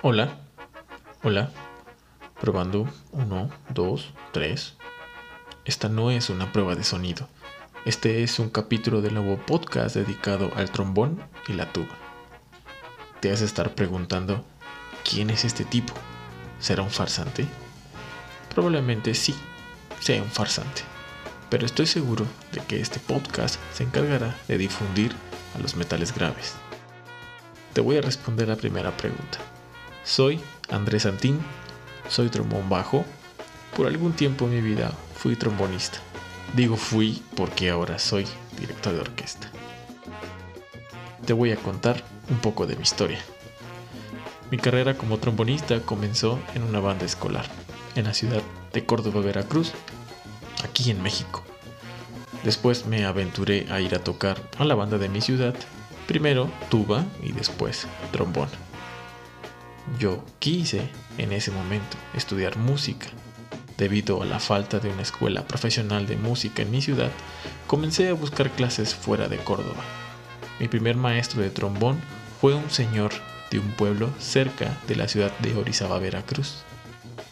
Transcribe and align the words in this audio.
Hola, 0.00 0.38
hola, 1.24 1.50
probando 2.40 2.88
1, 3.10 3.50
2, 3.70 4.14
3. 4.30 4.74
Esta 5.64 5.88
no 5.88 6.12
es 6.12 6.30
una 6.30 6.52
prueba 6.52 6.76
de 6.76 6.84
sonido. 6.84 7.26
Este 7.84 8.22
es 8.22 8.38
un 8.38 8.48
capítulo 8.48 9.02
del 9.02 9.14
nuevo 9.14 9.38
podcast 9.38 9.96
dedicado 9.96 10.52
al 10.54 10.70
trombón 10.70 11.20
y 11.48 11.54
la 11.54 11.72
tuba. 11.72 11.96
Te 13.18 13.32
has 13.32 13.40
de 13.40 13.46
estar 13.46 13.74
preguntando, 13.74 14.44
¿quién 15.02 15.30
es 15.30 15.44
este 15.44 15.64
tipo? 15.64 15.94
¿Será 16.60 16.84
un 16.84 16.90
farsante? 16.90 17.48
Probablemente 18.54 19.16
sí, 19.16 19.34
sea 19.98 20.22
un 20.22 20.30
farsante. 20.30 20.82
Pero 21.50 21.66
estoy 21.66 21.86
seguro 21.86 22.24
de 22.52 22.60
que 22.60 22.80
este 22.80 23.00
podcast 23.00 23.58
se 23.74 23.82
encargará 23.82 24.36
de 24.46 24.58
difundir 24.58 25.12
a 25.56 25.58
los 25.58 25.74
metales 25.74 26.14
graves. 26.14 26.54
Te 27.72 27.80
voy 27.80 27.96
a 27.96 28.02
responder 28.02 28.46
la 28.46 28.54
primera 28.54 28.96
pregunta. 28.96 29.40
Soy 30.08 30.40
Andrés 30.70 31.02
Santín, 31.02 31.38
soy 32.08 32.30
trombón 32.30 32.70
bajo. 32.70 33.04
Por 33.76 33.86
algún 33.86 34.14
tiempo 34.14 34.46
en 34.46 34.54
mi 34.54 34.62
vida 34.62 34.90
fui 35.14 35.36
trombonista. 35.36 35.98
Digo 36.54 36.76
fui 36.76 37.22
porque 37.36 37.68
ahora 37.68 37.98
soy 37.98 38.26
director 38.58 38.94
de 38.94 39.00
orquesta. 39.00 39.50
Te 41.26 41.34
voy 41.34 41.52
a 41.52 41.56
contar 41.56 42.02
un 42.30 42.38
poco 42.38 42.66
de 42.66 42.76
mi 42.76 42.84
historia. 42.84 43.18
Mi 44.50 44.56
carrera 44.56 44.96
como 44.96 45.18
trombonista 45.18 45.82
comenzó 45.82 46.38
en 46.54 46.62
una 46.62 46.80
banda 46.80 47.04
escolar, 47.04 47.44
en 47.94 48.04
la 48.04 48.14
ciudad 48.14 48.40
de 48.72 48.86
Córdoba, 48.86 49.20
Veracruz, 49.20 49.72
aquí 50.64 50.90
en 50.90 51.02
México. 51.02 51.44
Después 52.44 52.86
me 52.86 53.04
aventuré 53.04 53.66
a 53.70 53.82
ir 53.82 53.94
a 53.94 54.02
tocar 54.02 54.40
a 54.56 54.64
la 54.64 54.74
banda 54.74 54.96
de 54.96 55.10
mi 55.10 55.20
ciudad, 55.20 55.54
primero 56.06 56.50
tuba 56.70 57.04
y 57.22 57.32
después 57.32 57.86
trombón. 58.10 58.48
Yo 59.96 60.24
quise 60.38 60.90
en 61.16 61.32
ese 61.32 61.50
momento 61.50 61.96
estudiar 62.14 62.56
música. 62.58 63.06
Debido 63.76 64.22
a 64.22 64.26
la 64.26 64.40
falta 64.40 64.80
de 64.80 64.90
una 64.90 65.02
escuela 65.02 65.46
profesional 65.46 66.06
de 66.06 66.16
música 66.16 66.62
en 66.62 66.70
mi 66.70 66.82
ciudad, 66.82 67.10
comencé 67.66 68.08
a 68.08 68.14
buscar 68.14 68.50
clases 68.50 68.94
fuera 68.94 69.28
de 69.28 69.38
Córdoba. 69.38 69.82
Mi 70.60 70.68
primer 70.68 70.96
maestro 70.96 71.42
de 71.42 71.50
trombón 71.50 72.00
fue 72.40 72.54
un 72.54 72.70
señor 72.70 73.12
de 73.50 73.60
un 73.60 73.70
pueblo 73.72 74.10
cerca 74.18 74.76
de 74.86 74.96
la 74.96 75.08
ciudad 75.08 75.36
de 75.38 75.54
Orizaba, 75.54 75.98
Veracruz. 75.98 76.64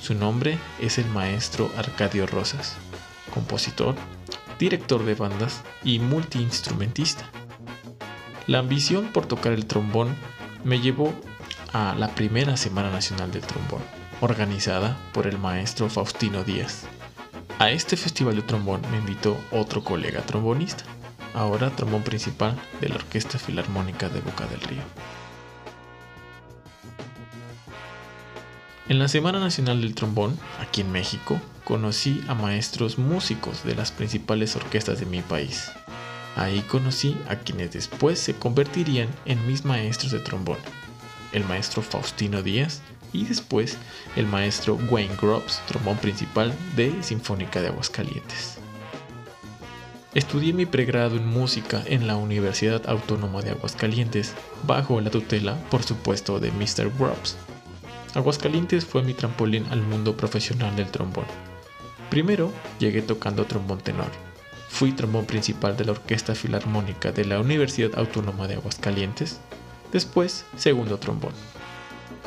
Su 0.00 0.14
nombre 0.14 0.58
es 0.80 0.98
el 0.98 1.06
maestro 1.06 1.70
Arcadio 1.76 2.26
Rosas, 2.26 2.74
compositor, 3.32 3.94
director 4.58 5.04
de 5.04 5.14
bandas 5.14 5.62
y 5.84 6.00
multiinstrumentista. 6.00 7.24
La 8.46 8.58
ambición 8.58 9.12
por 9.12 9.26
tocar 9.26 9.52
el 9.52 9.66
trombón 9.66 10.14
me 10.64 10.80
llevó 10.80 11.14
a 11.72 11.94
la 11.94 12.08
primera 12.14 12.56
Semana 12.58 12.90
Nacional 12.90 13.30
del 13.32 13.40
Trombón, 13.42 13.82
organizada 14.20 14.98
por 15.14 15.26
el 15.26 15.38
maestro 15.38 15.88
Faustino 15.88 16.44
Díaz. 16.44 16.84
A 17.58 17.70
este 17.70 17.96
festival 17.96 18.36
de 18.36 18.42
trombón 18.42 18.82
me 18.90 18.98
invitó 18.98 19.38
otro 19.50 19.82
colega 19.82 20.20
trombonista, 20.20 20.84
ahora 21.32 21.70
trombón 21.70 22.02
principal 22.02 22.60
de 22.80 22.90
la 22.90 22.96
Orquesta 22.96 23.38
Filarmónica 23.38 24.10
de 24.10 24.20
Boca 24.20 24.46
del 24.48 24.60
Río. 24.60 24.82
En 28.88 28.98
la 28.98 29.08
Semana 29.08 29.40
Nacional 29.40 29.80
del 29.80 29.94
Trombón, 29.94 30.38
aquí 30.60 30.82
en 30.82 30.92
México, 30.92 31.40
conocí 31.64 32.22
a 32.28 32.34
maestros 32.34 32.98
músicos 32.98 33.64
de 33.64 33.74
las 33.74 33.92
principales 33.92 34.56
orquestas 34.56 35.00
de 35.00 35.06
mi 35.06 35.22
país. 35.22 35.70
Ahí 36.36 36.60
conocí 36.62 37.16
a 37.28 37.36
quienes 37.36 37.72
después 37.72 38.18
se 38.18 38.34
convertirían 38.34 39.08
en 39.24 39.46
mis 39.46 39.64
maestros 39.64 40.12
de 40.12 40.18
trombón, 40.18 40.58
el 41.32 41.44
maestro 41.44 41.82
Faustino 41.82 42.42
Díaz 42.42 42.82
y 43.12 43.24
después 43.24 43.76
el 44.16 44.26
maestro 44.26 44.74
Wayne 44.90 45.16
Groves, 45.20 45.60
trombón 45.66 45.98
principal 45.98 46.52
de 46.76 47.02
Sinfónica 47.02 47.60
de 47.60 47.68
Aguascalientes. 47.68 48.58
Estudié 50.14 50.52
mi 50.52 50.66
pregrado 50.66 51.16
en 51.16 51.26
música 51.26 51.82
en 51.86 52.06
la 52.06 52.16
Universidad 52.16 52.82
Autónoma 52.86 53.40
de 53.40 53.50
Aguascalientes, 53.50 54.34
bajo 54.66 55.00
la 55.00 55.10
tutela, 55.10 55.56
por 55.70 55.82
supuesto, 55.82 56.38
de 56.38 56.50
Mr. 56.52 56.90
Groves. 56.98 57.36
Aguascalientes 58.14 58.84
fue 58.84 59.02
mi 59.02 59.14
trampolín 59.14 59.64
al 59.70 59.80
mundo 59.80 60.14
profesional 60.14 60.76
del 60.76 60.90
trombón. 60.90 61.24
Primero 62.10 62.52
llegué 62.78 63.00
tocando 63.00 63.46
trombón 63.46 63.78
tenor. 63.78 64.10
Fui 64.68 64.92
trombón 64.92 65.24
principal 65.24 65.78
de 65.78 65.86
la 65.86 65.92
Orquesta 65.92 66.34
Filarmónica 66.34 67.10
de 67.10 67.24
la 67.24 67.40
Universidad 67.40 67.98
Autónoma 67.98 68.46
de 68.48 68.54
Aguascalientes 68.56 69.40
Después, 69.92 70.46
segundo 70.56 70.98
trombón. 70.98 71.32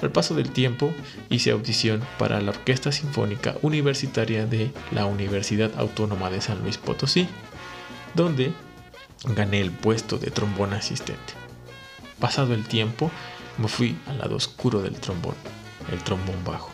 Al 0.02 0.12
paso 0.12 0.36
del 0.36 0.52
tiempo, 0.52 0.94
hice 1.30 1.52
audición 1.52 2.02
para 2.20 2.40
la 2.42 2.52
Orquesta 2.52 2.92
Sinfónica 2.92 3.56
Universitaria 3.62 4.46
de 4.46 4.72
la 4.92 5.06
Universidad 5.06 5.72
Autónoma 5.78 6.30
de 6.30 6.42
San 6.42 6.62
Luis 6.62 6.78
Potosí, 6.78 7.28
donde 8.14 8.54
gané 9.36 9.62
el 9.62 9.72
puesto 9.72 10.18
de 10.18 10.32
trombón 10.32 10.74
asistente. 10.74 11.34
Pasado 12.20 12.54
el 12.54 12.66
tiempo, 12.68 13.10
me 13.58 13.68
fui 13.68 13.98
al 14.08 14.20
lado 14.20 14.36
oscuro 14.36 14.82
del 14.82 15.00
trombón, 15.00 15.36
el 15.92 16.04
trombón 16.04 16.44
bajo. 16.44 16.72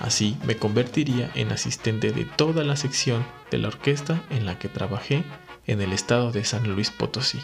Así 0.00 0.36
me 0.46 0.56
convertiría 0.56 1.30
en 1.34 1.52
asistente 1.52 2.12
de 2.12 2.24
toda 2.24 2.64
la 2.64 2.76
sección 2.76 3.26
de 3.50 3.58
la 3.58 3.68
orquesta 3.68 4.22
en 4.30 4.46
la 4.46 4.58
que 4.58 4.68
trabajé 4.68 5.24
en 5.66 5.80
el 5.80 5.92
estado 5.92 6.32
de 6.32 6.44
San 6.44 6.68
Luis 6.68 6.90
Potosí. 6.90 7.40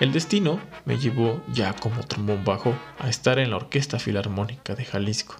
El 0.00 0.12
destino 0.12 0.60
me 0.84 0.98
llevó 0.98 1.42
ya 1.52 1.74
como 1.74 2.02
trombón 2.02 2.44
bajo 2.44 2.74
a 2.98 3.08
estar 3.08 3.38
en 3.38 3.50
la 3.50 3.56
Orquesta 3.56 3.98
Filarmónica 3.98 4.74
de 4.74 4.84
Jalisco, 4.84 5.36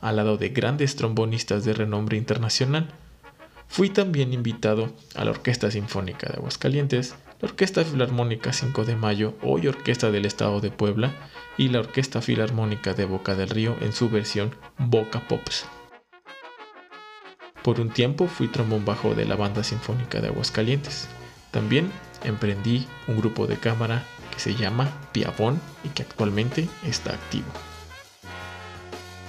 al 0.00 0.16
lado 0.16 0.36
de 0.36 0.48
grandes 0.50 0.96
trombonistas 0.96 1.64
de 1.64 1.74
renombre 1.74 2.16
internacional. 2.16 2.88
Fui 3.66 3.90
también 3.90 4.32
invitado 4.32 4.94
a 5.14 5.24
la 5.24 5.32
Orquesta 5.32 5.70
Sinfónica 5.70 6.28
de 6.28 6.38
Aguascalientes, 6.38 7.16
la 7.40 7.48
Orquesta 7.48 7.84
Filarmónica 7.84 8.52
5 8.52 8.84
de 8.84 8.96
Mayo, 8.96 9.34
hoy 9.42 9.66
Orquesta 9.66 10.10
del 10.10 10.24
Estado 10.24 10.60
de 10.60 10.70
Puebla, 10.70 11.12
y 11.58 11.68
la 11.68 11.80
Orquesta 11.80 12.22
Filarmónica 12.22 12.94
de 12.94 13.04
Boca 13.04 13.34
del 13.34 13.50
Río 13.50 13.76
en 13.80 13.92
su 13.92 14.08
versión 14.08 14.54
Boca 14.78 15.26
Pops. 15.28 15.66
Por 17.62 17.80
un 17.80 17.90
tiempo 17.90 18.28
fui 18.28 18.48
trombón 18.48 18.84
bajo 18.84 19.14
de 19.14 19.26
la 19.26 19.36
Banda 19.36 19.62
Sinfónica 19.62 20.20
de 20.20 20.28
Aguascalientes. 20.28 21.08
También 21.50 21.90
emprendí 22.24 22.86
un 23.06 23.18
grupo 23.18 23.46
de 23.46 23.56
cámara 23.56 24.04
que 24.32 24.40
se 24.40 24.54
llama 24.54 24.90
Piavón 25.12 25.60
y 25.84 25.88
que 25.90 26.02
actualmente 26.02 26.68
está 26.84 27.12
activo. 27.12 27.46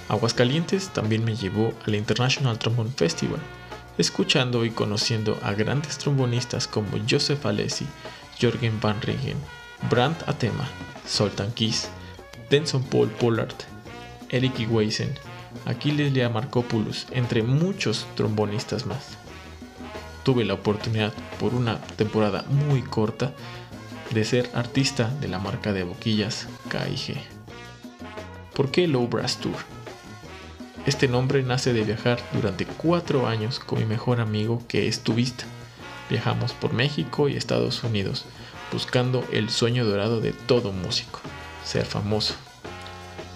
Aguascalientes 0.08 0.88
también 0.88 1.24
me 1.24 1.36
llevó 1.36 1.72
al 1.86 1.94
International 1.94 2.58
Trombone 2.58 2.90
Festival, 2.90 3.40
escuchando 3.96 4.64
y 4.64 4.70
conociendo 4.70 5.38
a 5.42 5.52
grandes 5.52 5.98
trombonistas 5.98 6.66
como 6.66 6.98
Joseph 7.08 7.46
Alessi, 7.46 7.86
Jorgen 8.40 8.80
Van 8.80 9.00
Regen, 9.02 9.36
Brandt 9.88 10.28
Atema, 10.28 10.68
Soltan 11.06 11.52
Kiss, 11.52 11.88
Denson 12.48 12.82
Paul 12.82 13.08
Pollard, 13.08 13.54
Eric 14.30 14.66
Weisen, 14.68 15.14
Aquiles 15.64 16.12
Lea 16.12 16.28
Markopoulos, 16.28 17.06
entre 17.12 17.42
muchos 17.42 18.06
trombonistas 18.16 18.86
más 18.86 19.19
tuve 20.22 20.44
la 20.44 20.54
oportunidad 20.54 21.12
por 21.38 21.54
una 21.54 21.80
temporada 21.96 22.44
muy 22.48 22.82
corta 22.82 23.32
de 24.10 24.24
ser 24.24 24.50
artista 24.54 25.08
de 25.20 25.28
la 25.28 25.38
marca 25.38 25.72
de 25.72 25.84
boquillas 25.84 26.46
KIG. 26.70 27.16
¿Por 28.54 28.70
qué 28.70 28.86
Low 28.88 29.06
Brass 29.08 29.38
Tour? 29.38 29.56
Este 30.86 31.08
nombre 31.08 31.42
nace 31.42 31.72
de 31.72 31.84
viajar 31.84 32.18
durante 32.32 32.66
cuatro 32.66 33.26
años 33.26 33.58
con 33.58 33.78
mi 33.78 33.84
mejor 33.84 34.20
amigo 34.20 34.62
que 34.66 34.88
es 34.88 35.00
tubista. 35.00 35.44
Viajamos 36.08 36.52
por 36.52 36.72
México 36.72 37.28
y 37.28 37.36
Estados 37.36 37.84
Unidos 37.84 38.24
buscando 38.72 39.24
el 39.32 39.50
sueño 39.50 39.84
dorado 39.84 40.20
de 40.20 40.32
todo 40.32 40.72
músico, 40.72 41.20
ser 41.64 41.84
famoso. 41.84 42.34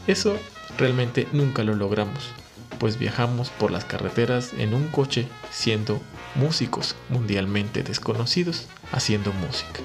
Eso 0.06 0.36
realmente 0.78 1.28
nunca 1.32 1.64
lo 1.64 1.74
logramos, 1.74 2.30
pues 2.78 2.98
viajamos 2.98 3.50
por 3.50 3.70
las 3.70 3.84
carreteras 3.84 4.52
en 4.58 4.74
un 4.74 4.88
coche 4.88 5.26
siendo 5.50 6.00
músicos 6.34 6.96
mundialmente 7.08 7.82
desconocidos 7.82 8.66
haciendo 8.92 9.32
música. 9.32 9.80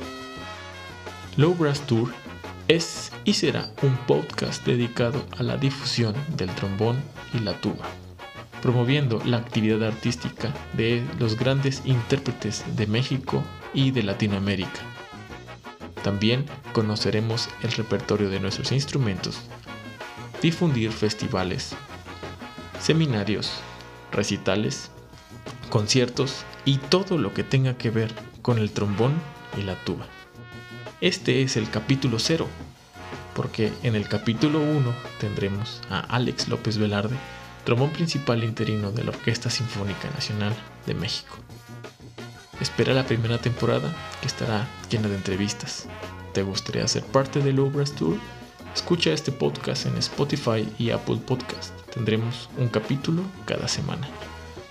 Low 1.38 1.56
Brass 1.56 1.82
Tour 1.82 2.12
es 2.68 3.12
y 3.24 3.34
será 3.34 3.72
un 3.82 3.98
podcast 4.06 4.66
dedicado 4.66 5.26
a 5.38 5.44
la 5.44 5.58
difusión 5.58 6.16
del 6.36 6.50
trombón 6.52 7.02
y 7.34 7.40
la 7.40 7.54
tuba, 7.60 7.86
promoviendo 8.62 9.22
la 9.26 9.38
actividad 9.38 9.84
artística 9.84 10.54
de 10.74 11.04
los 11.20 11.38
grandes 11.38 11.82
intérpretes 11.86 12.64
de 12.76 12.88
México 12.88 13.44
y 13.74 13.92
de 13.92 14.04
Latinoamérica. 14.04 14.82
También 16.04 16.46
conoceremos 16.74 17.50
el 17.64 17.72
repertorio 17.72 18.30
de 18.30 18.40
nuestros 18.40 18.72
instrumentos, 18.72 19.40
difundir 20.42 20.92
festivales, 20.92 21.76
seminarios, 22.80 23.52
recitales, 24.12 24.92
conciertos 25.70 26.44
y 26.66 26.78
todo 26.78 27.18
lo 27.18 27.34
que 27.34 27.44
tenga 27.44 27.78
que 27.78 27.90
ver 27.90 28.12
con 28.42 28.58
el 28.58 28.72
trombón 28.72 29.14
y 29.58 29.64
la 29.64 29.76
tuba. 29.84 30.06
Este 31.02 31.42
es 31.42 31.56
el 31.58 31.70
capítulo 31.70 32.20
cero. 32.20 32.48
porque 33.36 33.72
en 33.84 33.96
el 33.96 34.10
capítulo 34.10 34.60
1 34.60 34.94
tendremos 35.22 35.82
a 35.90 36.00
Alex 36.02 36.50
López 36.50 36.78
Velarde, 36.78 37.16
trombón 37.64 37.92
principal 37.92 38.44
interino 38.44 38.92
de 38.92 39.06
la 39.06 39.12
Orquesta 39.12 39.50
Sinfónica 39.50 40.10
Nacional 40.10 40.54
de 40.86 40.94
México. 40.94 41.38
Espera 42.60 42.94
la 42.94 43.06
primera 43.06 43.38
temporada 43.38 43.96
que 44.20 44.28
estará 44.28 44.68
llena 44.90 45.08
de 45.08 45.16
entrevistas. 45.16 45.88
¿Te 46.34 46.44
gustaría 46.44 46.86
ser 46.90 47.04
parte 47.04 47.40
del 47.40 47.62
Brass 47.62 47.94
Tour? 47.94 48.18
Escucha 48.76 49.12
este 49.12 49.32
podcast 49.32 49.86
en 49.86 49.96
Spotify 49.98 50.68
y 50.78 50.90
Apple 50.90 51.20
Podcast. 51.26 51.74
Tendremos 51.94 52.50
un 52.58 52.68
capítulo 52.68 53.24
cada 53.46 53.70
semana. 53.70 54.10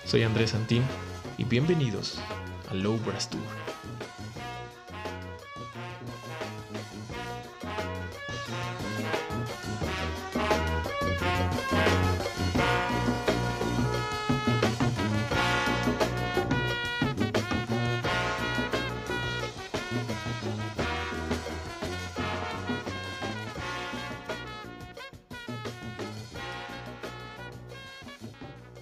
Soy 0.09 0.23
Andrés 0.23 0.53
Santín 0.53 0.83
y 1.37 1.45
bienvenidos 1.45 2.19
al 2.71 2.83
Low 2.83 2.97
Brass 3.05 3.29
Tour. 3.29 3.43